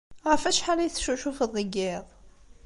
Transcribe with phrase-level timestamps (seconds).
[0.29, 2.05] Ɣef wacḥal ay teccucufeḍ deg yiḍ?